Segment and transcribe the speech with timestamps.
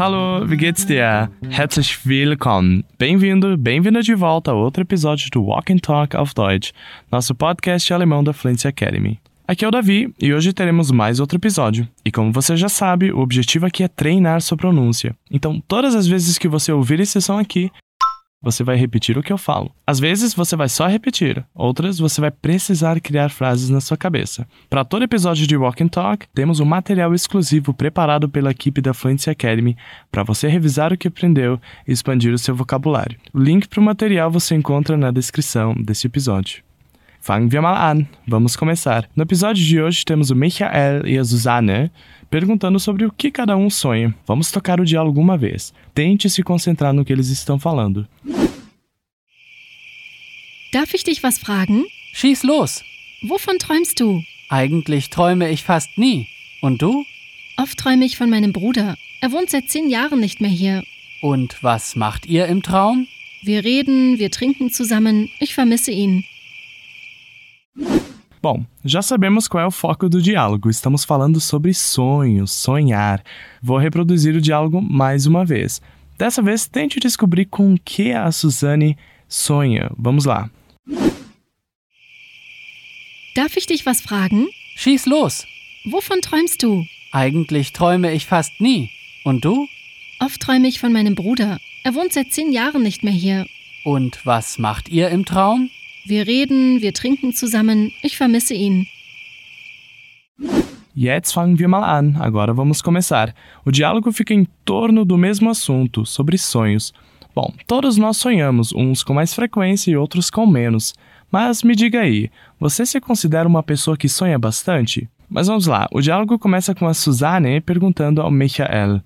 [0.00, 1.30] Hallo, wie geht's dir?
[1.50, 2.84] Herzlich willkommen.
[2.98, 6.72] Bem-vindo, bem-vinda de volta a outro episódio do Walk and Talk auf Deutsch,
[7.12, 9.20] nosso podcast alemão da Fluency Academy.
[9.46, 11.86] Aqui é o Davi e hoje teremos mais outro episódio.
[12.02, 15.14] E como você já sabe, o objetivo aqui é treinar sua pronúncia.
[15.30, 17.70] Então, todas as vezes que você ouvir esse som aqui,
[18.42, 19.70] você vai repetir o que eu falo.
[19.86, 24.46] Às vezes você vai só repetir, outras você vai precisar criar frases na sua cabeça.
[24.68, 28.94] Para todo episódio de Walk and Talk, temos um material exclusivo preparado pela equipe da
[28.94, 29.76] Fluency Academy
[30.10, 33.18] para você revisar o que aprendeu e expandir o seu vocabulário.
[33.32, 36.69] O link para o material você encontra na descrição desse episódio.
[37.20, 38.08] Fangen wir mal an.
[38.26, 39.06] Vamos começar.
[39.14, 41.90] No episódio de hoje temos o Michael e a Susanne
[42.30, 44.14] perguntando sobre o que cada um sonha.
[44.26, 45.74] Vamos tocar o diálogo uma vez.
[45.94, 48.08] Tente se concentrar no que eles estão falando.
[50.72, 51.84] Darf ich dich was fragen?
[52.14, 52.82] Schieß los!
[53.28, 54.22] Wovon träumst du?
[54.48, 56.26] Eigentlich träume ich fast nie.
[56.62, 57.04] Und du?
[57.58, 58.96] Oft träume ich von meinem Bruder.
[59.20, 60.84] Er wohnt seit zehn Jahren nicht mehr hier.
[61.20, 63.08] Und was macht ihr im Traum?
[63.42, 65.28] Wir reden, wir trinken zusammen.
[65.38, 66.24] Ich vermisse ihn.
[68.42, 70.70] Bom, já sabemos qual é o foco do diálogo.
[70.70, 73.22] Estamos falando sobre sonhos, sonhar.
[73.62, 75.82] Vou reproduzir o diálogo mais uma vez.
[76.16, 78.96] Dessa vez, tente descobrir com o que a Suzane
[79.28, 79.90] sonha.
[79.98, 80.50] Vamos lá.
[83.34, 84.48] Darf ich dich was fragen?
[84.76, 85.46] Schieß los!
[85.84, 86.84] Wovon träumst du?
[87.12, 88.90] Eigentlich träume ich fast nie.
[89.24, 89.66] Und du?
[90.18, 91.58] Oft träume ich von meinem Bruder.
[91.84, 93.46] Er wohnt seit zehn Jahren nicht mehr hier.
[93.84, 95.70] Und was macht ihr im Traum?
[96.06, 97.92] Wir reden, wir trinken zusammen.
[98.02, 98.86] Ich vermisse ihn.
[100.94, 102.16] Jetzt fangen wir mal an.
[102.18, 103.34] Agora vamos começar.
[103.64, 106.92] O diálogo fica em torno do mesmo assunto, sobre sonhos.
[107.34, 110.94] Bom, todos nós sonhamos, uns com mais frequência e outros com menos.
[111.30, 115.08] Mas me diga aí, você se considera uma pessoa que sonha bastante?
[115.28, 119.00] Mas vamos lá, o diálogo começa com a Suzanne perguntando ao Michael: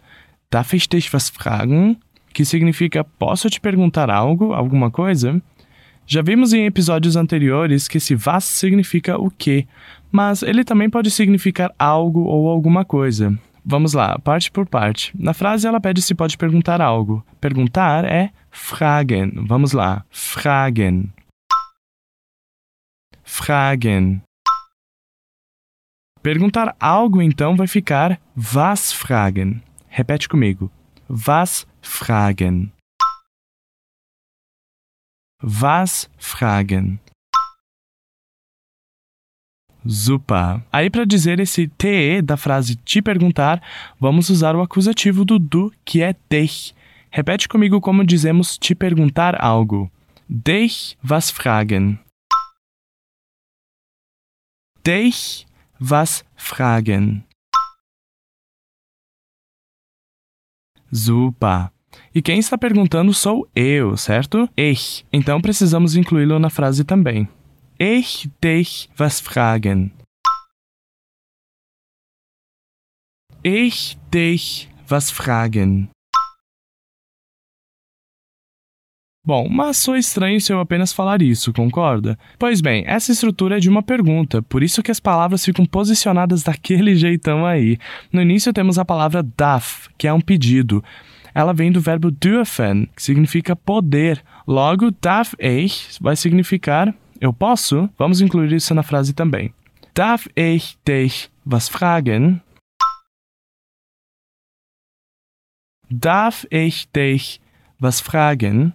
[0.51, 1.99] Darf ich dich was fragen?
[2.33, 5.43] Que significa: Posso te perguntar algo, alguma coisa?
[6.07, 9.67] Já vimos em episódios anteriores que esse was significa o que,
[10.13, 13.37] mas ele também pode significar algo ou alguma coisa.
[13.65, 15.11] Vamos lá, parte por parte.
[15.19, 17.25] Na frase ela pede se pode perguntar algo.
[17.41, 19.33] Perguntar é fragen.
[19.47, 21.11] Vamos lá, fragen.
[23.23, 24.21] Fragen.
[26.23, 29.63] Perguntar algo então vai ficar was fragen.
[29.89, 30.71] Repete comigo.
[31.09, 32.74] Was fragen.
[35.47, 36.99] Was fragen.
[39.87, 40.65] Super.
[40.73, 43.63] Aí para dizer esse te da frase te perguntar,
[44.01, 46.75] vamos usar o acusativo do du, que é dich.
[47.11, 49.91] Repete comigo como dizemos te perguntar algo.
[50.27, 51.99] Dich was fragen.
[54.83, 55.47] Dich
[55.79, 57.23] was fragen.
[60.91, 61.74] Super.
[62.15, 64.49] E quem está perguntando sou eu, certo?
[64.57, 65.05] Ich.
[65.13, 67.29] Então precisamos incluí-lo na frase também.
[67.77, 69.91] Ich dich was fragen.
[73.43, 75.89] Ich dich was fragen.
[79.27, 82.17] Bom, mas sou estranho se eu apenas falar isso, concorda?
[82.39, 86.45] Pois bem, essa estrutura é de uma pergunta, por isso que as palavras ficam posicionadas
[86.45, 87.77] daquele jeitão aí.
[88.13, 90.85] No início temos a palavra darf, que é um pedido.
[91.35, 94.23] Ela vem do verbo dürfen, que significa poder.
[94.47, 97.89] Logo, darf ich vai significar eu posso?
[97.97, 99.55] Vamos incluir isso na frase também.
[99.95, 102.43] Darf ich dich was fragen?
[105.91, 107.41] Darf ich dich
[107.81, 108.75] was fragen?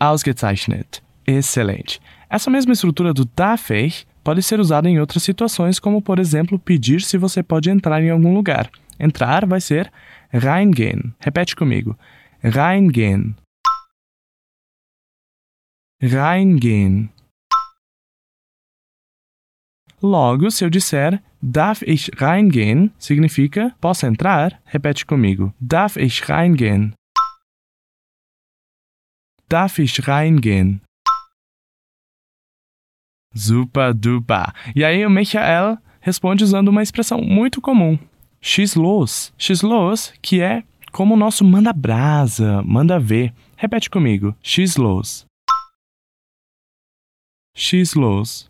[0.00, 1.02] Ausgezeichnet.
[1.26, 2.00] Excelente.
[2.28, 6.58] Essa mesma estrutura do darf ich pode ser usada em outras situações, como por exemplo
[6.58, 8.70] pedir se você pode entrar em algum lugar.
[8.98, 9.92] Entrar vai ser
[10.30, 11.14] reingehen.
[11.18, 11.98] Repete comigo.
[12.42, 13.34] Reingehen.
[16.00, 17.10] Reingehen.
[20.02, 24.60] Logo, se eu disser darf ich reingehen, significa posso entrar?
[24.64, 25.54] Repete comigo.
[25.60, 26.92] Darf ich reingehen?
[29.48, 30.80] Darf ich reingehen?
[33.34, 34.52] Super duper.
[34.74, 37.98] E aí o Michael responde usando uma expressão muito comum.
[38.40, 39.32] X los.
[39.38, 43.32] X los, que é como o nosso manda brasa, manda ver.
[43.56, 44.34] Repete comigo.
[44.42, 45.24] X los.
[47.54, 48.48] X los.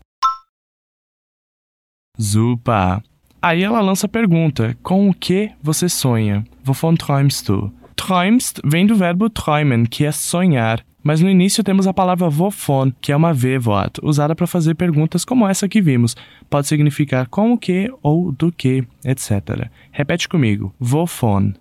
[2.19, 3.01] Super.
[3.41, 6.45] Aí ela lança a pergunta: com o que você sonha?
[6.65, 7.71] Wovon träumst du?
[7.95, 10.83] Träumst vem do verbo träumen, que é sonhar.
[11.03, 15.25] Mas no início temos a palavra wovon, que é uma V-Wort, usada para fazer perguntas
[15.25, 16.15] como essa que vimos.
[16.49, 19.69] Pode significar com o que ou do que, etc.
[19.91, 20.73] Repete comigo.
[20.79, 21.55] Wovon.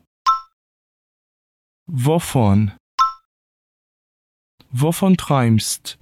[1.89, 2.71] Wovon.
[4.73, 5.99] Wovon träumst?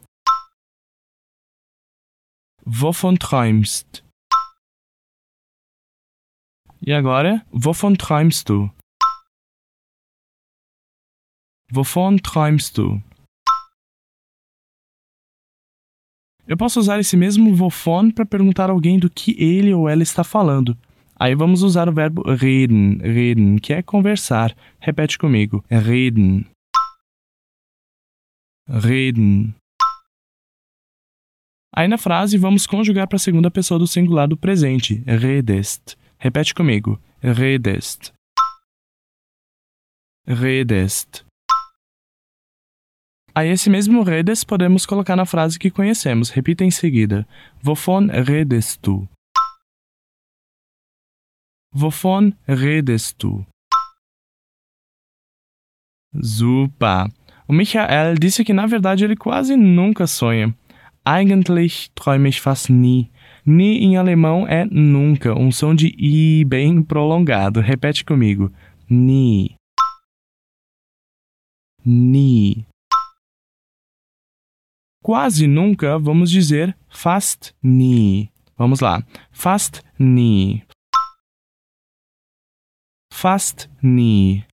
[2.67, 4.05] Wovon träumst?
[6.87, 8.71] E agora, wovon träumst du?
[11.73, 13.03] Wovon träumst du?
[16.51, 20.03] Eu posso usar esse mesmo wovon para perguntar a alguém do que ele ou ela
[20.03, 20.77] está falando.
[21.15, 24.53] Aí vamos usar o verbo reden, reden, que é conversar.
[24.81, 25.65] Repete comigo.
[25.71, 26.45] Reden.
[28.69, 29.55] Reden.
[31.73, 35.05] Aí na frase vamos conjugar para a segunda pessoa do singular do presente.
[35.07, 35.97] Redest.
[36.19, 37.01] Repete comigo.
[37.23, 38.13] Redest.
[40.27, 41.30] Redest.
[43.41, 46.29] Aí esse mesmo redest podemos colocar na frase que conhecemos.
[46.29, 47.27] Repita em seguida.
[47.65, 49.09] Wovon redest du?
[51.75, 53.17] Wovon redest?
[56.23, 57.09] Super!
[57.49, 60.55] O Michael disse que na verdade ele quase nunca sonha.
[61.03, 63.11] Eigentlich träume ich fast nie.
[63.47, 67.63] Ni em alemão é nunca, um som de i bem prolongado.
[67.63, 68.53] Repete comigo.
[68.87, 69.57] Ni.
[71.83, 72.70] Ni.
[75.03, 78.31] Quase nunca vamos dizer fast nie.
[78.57, 79.03] Vamos lá.
[79.33, 80.63] Fast nie.
[83.13, 84.45] Fast nie.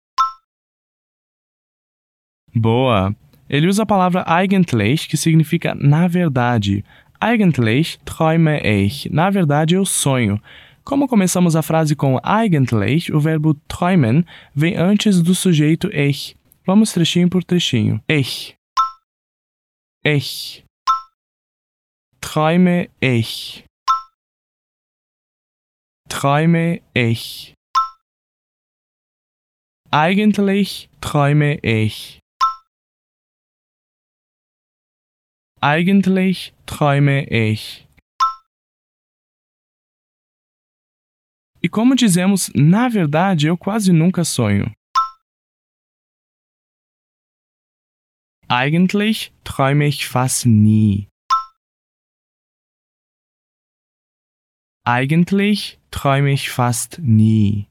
[2.55, 3.15] Boa.
[3.49, 6.83] Ele usa a palavra eigentlich, que significa na verdade.
[7.19, 9.09] Eigentlich träume ich.
[9.11, 10.41] Na verdade, eu sonho.
[10.83, 16.35] Como começamos a frase com eigentlich, o verbo träumen vem antes do sujeito ich.
[16.65, 18.01] Vamos trechinho por trechinho.
[18.07, 18.56] Ich.
[20.09, 20.63] Ich.
[22.21, 23.65] Träume ich.
[26.07, 27.53] Träume ich.
[29.91, 32.21] Eigentlich träume ich.
[35.59, 37.85] Eigentlich träume ich.
[41.61, 44.76] E como dizemos, na verdade, eu quase nunca sonho.
[48.49, 51.09] Eigentlich träume ich fast nie.
[54.85, 57.67] Eigentlich träume ich fast nie.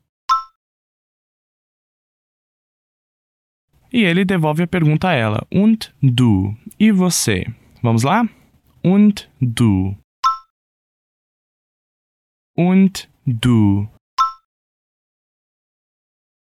[3.90, 6.54] E ele devolve a pergunta a ela: Und du?
[6.78, 7.46] E você?
[7.82, 8.28] Vamos lá?
[8.84, 9.96] Und du.
[12.54, 13.88] Und du.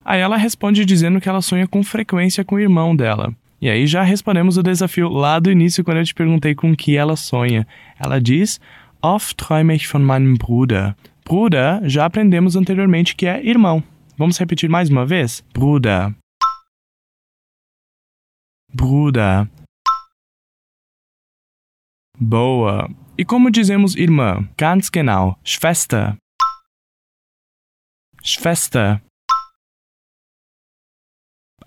[0.03, 3.37] Aí ela responde dizendo que ela sonha com frequência com o irmão dela.
[3.64, 6.99] E aí já respondemos o desafio lá do início quando eu te perguntei com que
[6.99, 7.66] ela sonha.
[7.99, 8.61] Ela diz:
[9.00, 10.94] Oft träume ich von meinem Bruder.
[11.25, 13.82] Bruder já aprendemos anteriormente que é irmão.
[14.19, 15.43] Vamos repetir mais uma vez?
[15.55, 16.14] Bruder.
[18.70, 19.49] Bruder.
[22.20, 22.90] Boa.
[23.17, 24.46] E como dizemos irmã?
[24.58, 25.38] Ganz genau.
[25.43, 26.19] Schwester.
[28.22, 29.00] Schwester.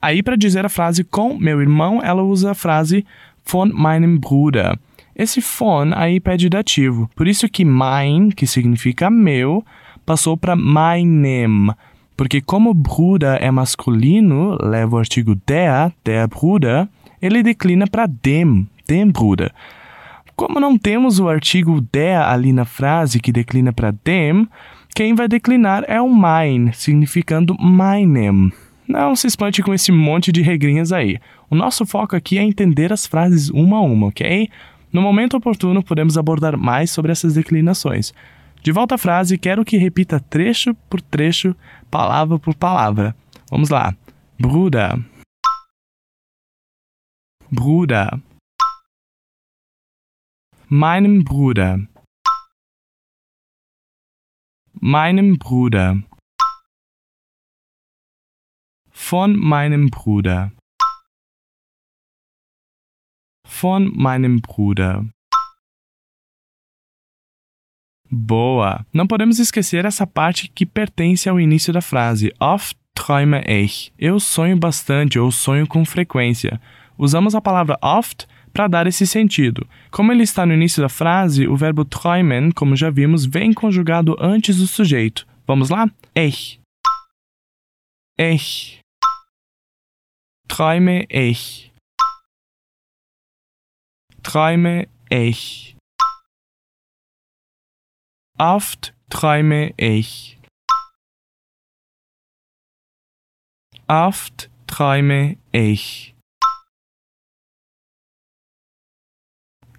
[0.08, 3.06] Aí, para dizer a frase com meu irmão, ela usa a frase
[3.46, 4.80] von meinem Bruder.
[5.14, 7.10] Esse von aí pede dativo.
[7.14, 9.66] Por isso que mein, que significa meu,
[10.06, 11.74] passou para meinem.
[12.16, 16.88] Porque como Bruder é masculino, leva o artigo der, der Bruder,
[17.22, 19.52] ele declina para dem, dem Bruder.
[20.38, 24.48] Como não temos o artigo der ali na frase que declina para dem,
[24.96, 28.54] quem vai declinar é o mein, significando meinem.
[28.88, 31.20] Não se espante com esse monte de regrinhas aí.
[31.50, 34.50] O nosso foco aqui é entender as frases uma a uma, ok?
[34.94, 38.14] No momento oportuno, podemos abordar mais sobre essas declinações.
[38.64, 41.56] De volta à frase, quero que repita trecho por trecho,
[41.92, 43.16] palavra por palavra.
[43.52, 43.96] Vamos lá.
[44.40, 44.98] Bruder.
[47.52, 48.10] Bruder.
[50.70, 51.88] Meinem Bruder.
[54.82, 56.04] Meinem Bruder.
[59.00, 60.52] Von meinem Bruder.
[63.46, 65.06] Von meinem Bruder.
[68.10, 68.86] Boa!
[68.92, 72.34] Não podemos esquecer essa parte que pertence ao início da frase.
[72.38, 73.94] Oft träume ich.
[73.98, 76.60] Eu sonho bastante ou sonho com frequência.
[76.98, 79.66] Usamos a palavra oft para dar esse sentido.
[79.90, 84.18] Como ele está no início da frase, o verbo träumen, como já vimos, vem conjugado
[84.20, 85.26] antes do sujeito.
[85.46, 85.90] Vamos lá?
[86.14, 86.60] Ich.
[88.20, 88.87] Ich.
[90.48, 91.68] Träume ich.
[94.28, 95.78] träume ich.
[98.38, 100.38] Oft träume ich.
[103.88, 106.14] Oft träume ich.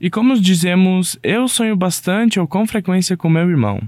[0.01, 3.81] E como dizemos eu sonho bastante ou com frequência com meu irmão?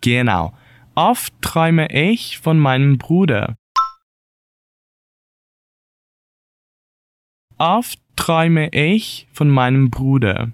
[0.00, 0.54] Genau.
[0.98, 3.58] Oft träume ich von meinem Bruder.
[7.58, 10.52] Oft träume ich von meinem Bruder.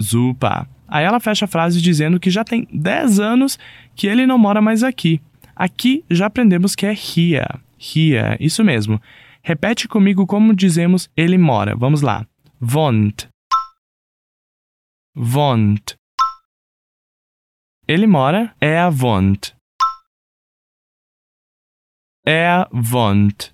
[0.00, 0.66] Super.
[0.88, 3.56] Aí ela fecha a frase dizendo que já tem 10 anos
[3.94, 5.22] que ele não mora mais aqui.
[5.54, 7.60] Aqui já aprendemos que é here.
[7.78, 9.00] Here, isso mesmo.
[9.44, 11.76] Repete comigo como dizemos ele mora.
[11.76, 12.26] Vamos lá.
[12.60, 13.28] Wohnt.
[15.16, 15.99] Wohnt.
[17.92, 19.56] Ele mora, er wohnt.
[22.24, 23.52] Er wohnt.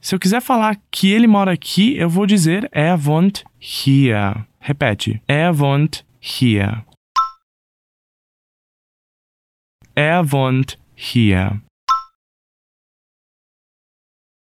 [0.00, 4.48] Se eu quiser falar que ele mora aqui, eu vou dizer er wohnt hier.
[4.58, 5.22] Repete.
[5.28, 6.84] Er wohnt hier.
[9.94, 11.62] Er wohnt hier.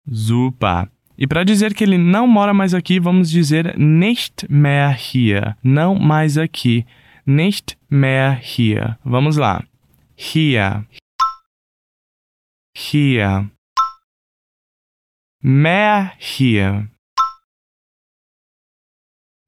[0.06, 0.92] Super.
[1.18, 5.56] E para dizer que ele não mora mais aqui, vamos dizer nicht mehr hier.
[5.64, 6.86] Não mais aqui.
[7.25, 9.00] Nicht mehr hier.
[9.04, 9.63] Vamos lá.
[10.16, 10.86] Hier.
[12.75, 13.50] Hier.
[15.42, 16.90] Mehr hier.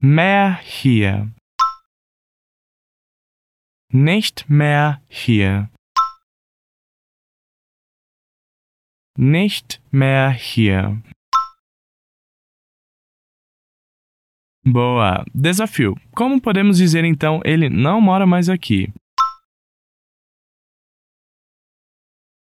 [0.00, 1.32] Mehr hier.
[3.90, 5.70] Nicht mehr hier.
[9.16, 11.02] Nicht mehr hier.
[14.66, 15.24] Boa!
[15.34, 15.94] Desafio.
[16.14, 18.90] Como podemos dizer então ele não mora mais aqui?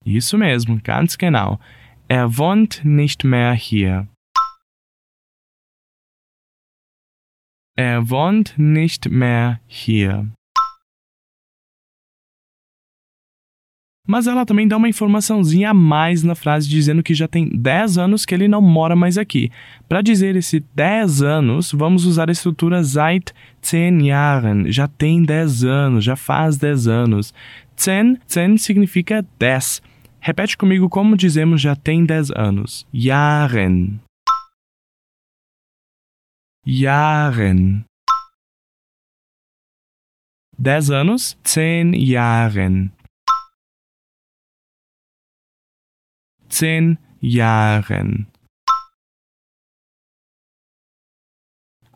[0.04, 1.58] Isso mesmo, ganz genau.
[2.08, 4.08] Er wohnt nicht mehr hier.
[7.76, 10.30] Er wohnt nicht mehr hier.
[14.10, 17.96] Mas ela também dá uma informaçãozinha a mais na frase dizendo que já tem 10
[17.96, 19.52] anos que ele não mora mais aqui.
[19.88, 24.72] Para dizer esse 10 anos, vamos usar a estrutura seit 10 Jahren.
[24.72, 27.32] Já tem 10 anos, já faz 10 anos.
[27.76, 29.80] 10, 10 significa 10.
[30.18, 32.84] Repete comigo como dizemos já tem 10 anos.
[32.92, 34.00] Jahren.
[36.66, 37.84] Jahren.
[40.58, 42.90] 10 anos, 10 Jahren.
[46.50, 48.26] Zehn Jahren.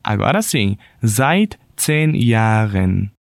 [0.03, 3.11] Agora sim, seit zehn Jahren.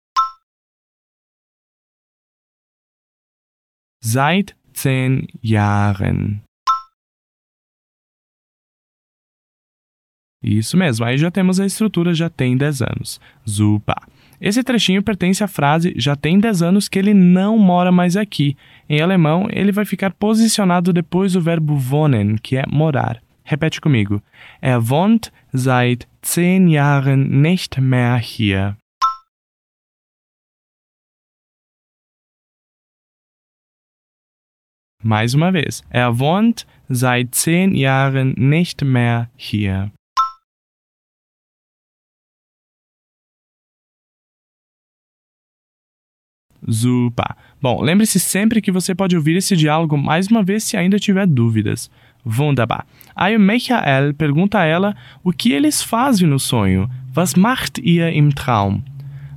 [4.02, 6.44] Seit zehn Jahren.
[10.42, 13.18] Isso mesmo, aí já temos a estrutura, já tem 10 anos.
[13.46, 13.96] Super.
[14.40, 18.56] Esse trechinho pertence à frase já tem 10 anos que ele não mora mais aqui.
[18.88, 23.22] Em alemão, ele vai ficar posicionado depois do verbo wohnen, que é morar.
[23.44, 24.22] Repete comigo.
[24.60, 28.76] Er wohnt seit 10 Jahren nicht mehr hier.
[35.02, 35.82] Mais uma vez.
[35.90, 39.92] Er wohnt seit 10 Jahren nicht mehr hier.
[46.68, 47.36] Super!
[47.60, 51.26] Bom, lembre-se sempre que você pode ouvir esse diálogo mais uma vez se ainda tiver
[51.26, 51.90] dúvidas.
[52.24, 52.86] Wunderbar.
[53.14, 56.88] Aí o Michael pergunta a ela o que eles fazem no sonho.
[57.14, 58.82] Was macht ihr im Traum?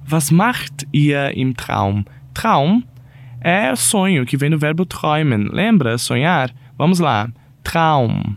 [0.10, 2.06] Was macht ihr im Traum?
[2.34, 2.84] Traum
[3.42, 5.50] é sonho, que vem do verbo träumen.
[5.52, 5.98] Lembra?
[5.98, 6.54] Sonhar?
[6.78, 7.30] Vamos lá.
[7.64, 8.36] Traum.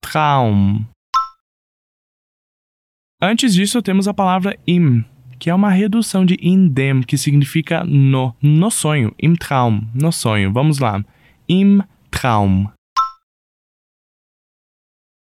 [0.00, 0.84] Traum.
[3.20, 5.04] Antes disso, temos a palavra im,
[5.42, 10.12] que é uma redução de in dem, que significa no, no sonho, im Traum, no
[10.12, 10.52] sonho.
[10.52, 11.04] Vamos lá.
[11.48, 11.80] Im
[12.12, 12.68] Traum.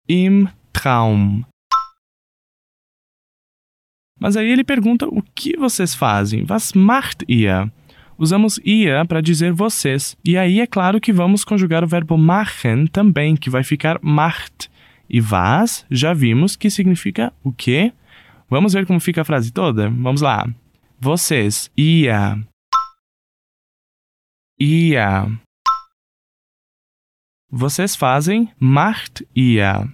[0.08, 1.44] Im Traum.
[4.20, 6.46] Mas aí ele pergunta o que vocês fazem?
[6.48, 7.72] Was macht ihr?
[8.16, 10.16] Usamos ihr para dizer vocês.
[10.24, 14.70] E aí é claro que vamos conjugar o verbo machen também, que vai ficar macht.
[15.10, 17.92] E was, já vimos que significa o quê?
[18.52, 19.90] Vamos ver como fica a frase toda?
[19.90, 20.44] Vamos lá.
[21.00, 21.72] Vocês.
[21.78, 22.36] Ia.
[24.60, 25.24] Ia.
[27.50, 29.88] Vocês fazem macht ia.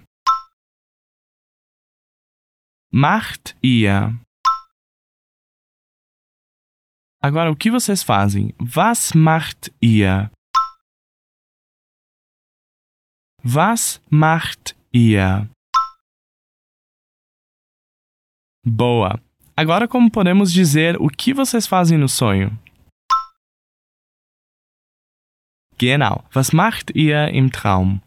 [2.92, 4.10] Macht ia.
[7.22, 8.52] Agora, o que vocês fazem?
[8.76, 10.32] Was macht ihr?
[13.44, 15.48] Was macht ihr?
[18.68, 19.18] Boa!
[19.56, 22.50] Agora, como podemos dizer o que vocês fazem no sonho?
[25.78, 26.24] Genau.
[26.34, 28.02] Was macht ihr im Traum?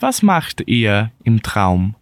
[0.00, 1.94] Was macht ihr im Traum?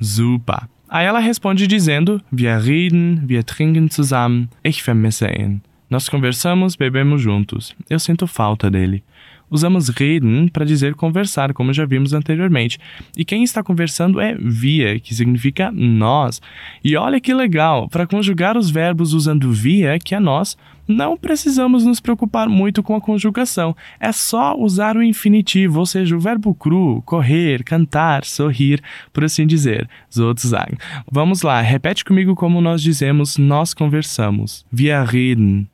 [0.00, 0.68] Super.
[0.88, 5.62] Aí ela responde dizendo: Wir reden, wir trinken zusammen, ich vermisse ihn.
[5.88, 7.74] Nós conversamos, bebemos juntos.
[7.88, 9.02] Eu sinto falta dele.
[9.50, 12.78] Usamos reden para dizer conversar, como já vimos anteriormente.
[13.16, 16.40] E quem está conversando é via, que significa nós.
[16.82, 21.84] E olha que legal, para conjugar os verbos usando via, que é nós, não precisamos
[21.84, 23.74] nos preocupar muito com a conjugação.
[23.98, 28.82] É só usar o infinitivo, ou seja, o verbo cru, correr, cantar, sorrir,
[29.12, 29.88] por assim dizer.
[30.10, 30.76] Sozusagen.
[31.10, 34.64] Vamos lá, repete comigo como nós dizemos nós conversamos.
[34.72, 35.68] Wir reden.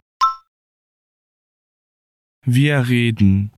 [2.46, 3.50] Wir reden.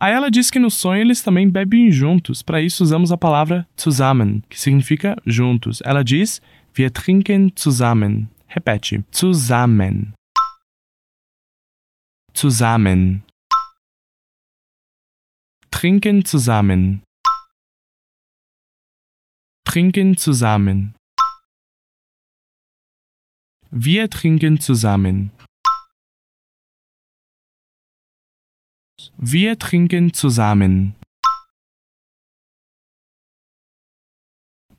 [0.00, 2.42] Aí ela diz que no sonho eles também bebem juntos.
[2.42, 5.82] Para isso usamos a palavra zusammen, que significa juntos.
[5.84, 6.40] Ela diz:
[6.74, 8.26] Wir trinken zusammen.
[8.48, 10.14] Repete: zusammen.
[12.34, 13.22] Zusammen.
[15.70, 17.02] Trinken zusammen.
[19.64, 20.94] Trinken zusammen.
[23.70, 25.30] Wir trinken zusammen.
[29.18, 30.94] Wir trinken zusammen.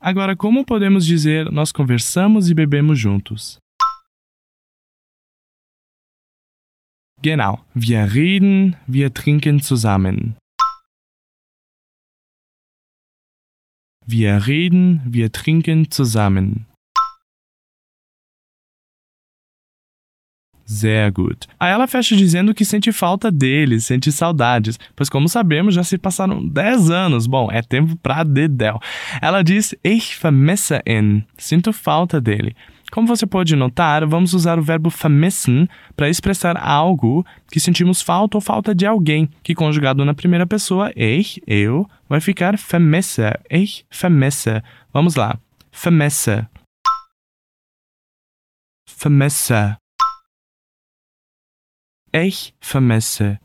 [0.00, 3.58] Agora, como podemos dizer nós conversamos e bebemos juntos?
[7.22, 10.36] Genau, wir reden, wir trinken zusammen.
[14.04, 16.66] Wir reden, wir trinken zusammen.
[20.64, 21.46] Sehr gut.
[21.58, 25.98] Aí ela fecha dizendo que sente falta dele, sente saudades, pois como sabemos já se
[25.98, 27.26] passaram 10 anos.
[27.26, 28.80] Bom, é tempo pra dedéu.
[29.20, 31.24] Ela diz Ich vermisse ihn.
[31.36, 32.54] Sinto falta dele.
[32.92, 38.36] Como você pode notar, vamos usar o verbo vermissen para expressar algo que sentimos falta
[38.36, 43.86] ou falta de alguém, que conjugado na primeira pessoa, ich, eu, vai ficar vermisse, ich
[43.90, 44.62] vermisse.
[44.92, 45.38] Vamos lá.
[45.72, 46.46] Vermisse.
[49.02, 49.81] Vermisse.
[52.14, 53.38] Ich vermisse.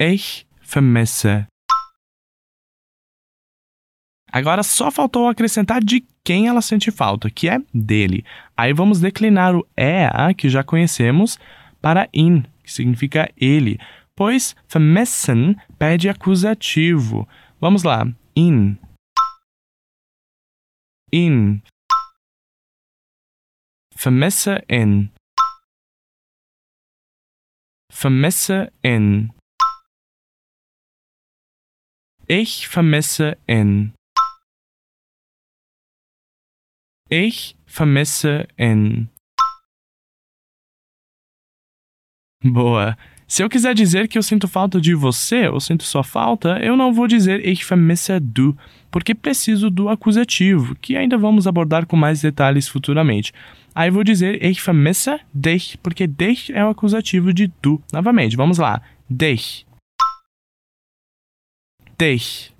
[0.00, 1.46] Ich vermisse.
[4.32, 8.24] Agora só faltou acrescentar de quem ela sente falta, que é dele.
[8.56, 11.38] Aí vamos declinar o é, que já conhecemos,
[11.80, 13.78] para in, que significa ele,
[14.16, 17.28] pois vermessen pede acusativo.
[17.60, 18.04] Vamos lá.
[18.34, 18.76] In.
[21.12, 21.62] In.
[23.94, 25.15] Vermisse in
[27.96, 29.32] vermisse in.
[32.26, 33.94] Ich vermisse in.
[37.08, 39.08] Ich vermisse in.
[42.42, 42.98] Boa.
[43.28, 46.76] Se eu quiser dizer que eu sinto falta de você ou sinto sua falta, eu
[46.76, 48.56] não vou dizer ich vermisse du,
[48.88, 53.32] porque preciso do acusativo, que ainda vamos abordar com mais detalhes futuramente.
[53.74, 57.82] Aí vou dizer ich vermisse dich, porque dich é o acusativo de du.
[57.92, 58.80] Novamente, vamos lá.
[59.10, 59.66] Dich.
[61.98, 62.54] Dich.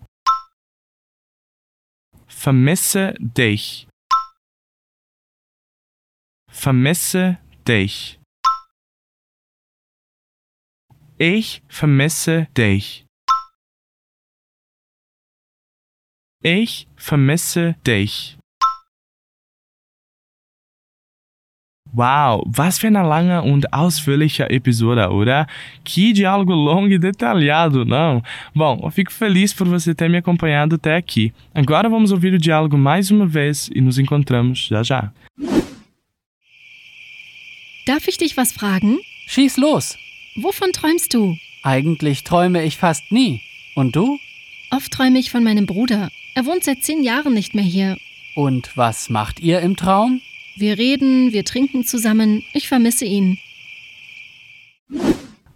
[2.27, 3.87] Vermisse dich.
[6.51, 8.16] Vermisse dich.
[11.19, 13.07] Ich vermisse dich.
[16.43, 18.37] Ich vermisse dich.
[21.93, 25.47] Wow, was für eine lange und ausführliche Episode, oder?
[25.83, 28.23] Que diálogo longo e detalhado, não?
[28.55, 31.33] Bom, eu fico feliz por você ter me acompanhado até aqui.
[31.55, 35.11] Agora vamos ouvir o diálogo mais uma vez e nos encontramos já já.
[37.87, 38.99] Darf ich dich was fragen?
[39.29, 40.06] Schieß los!
[40.37, 41.39] Wovon träumst du?
[41.63, 43.41] Eigentlich träume ich fast nie.
[43.75, 44.19] Und du?
[44.71, 46.11] Oft träume ich von meinem Bruder.
[46.35, 47.97] Er wohnt seit zehn Jahren nicht mehr hier.
[48.35, 50.21] Und was macht ihr im Traum?
[50.57, 52.43] Wir reden, wir trinken zusammen.
[52.53, 53.39] Ich vermisse ihn.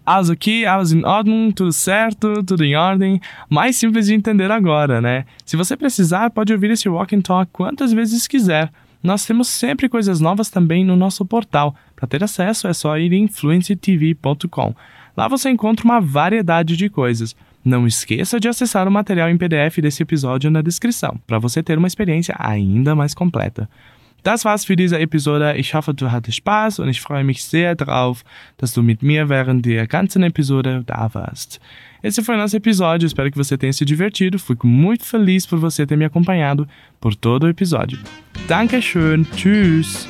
[0.07, 3.21] Also aqui, alles in Ordnung, tudo certo, tudo em ordem.
[3.49, 5.27] Mais simples de entender agora, né?
[5.45, 8.73] Se você precisar, pode ouvir esse Walk and Talk quantas vezes quiser.
[9.03, 11.75] Nós temos sempre coisas novas também no nosso portal.
[11.97, 14.75] Para ter acesso é só ir em fluencytv.com.
[15.17, 17.35] Lá você encontra uma variedade de coisas.
[17.65, 21.77] Não esqueça de acessar o material em PDF desse episódio na descrição, para você ter
[21.77, 23.69] uma experiência ainda mais completa.
[24.22, 25.54] Das war's für diese Episode.
[25.56, 28.24] Ich hoffe, du hattest Spaß und ich freue mich sehr drauf,
[28.59, 31.61] dass du mit mir während der ganzen Episode da warst.
[32.02, 34.38] Esse foi nosso episódio, espero que você tenha se divertido.
[34.38, 36.66] Fico muito feliz por você ter me acompanhado
[36.98, 37.98] por todo o episódio.
[38.48, 40.09] Dankeschön, tschüss!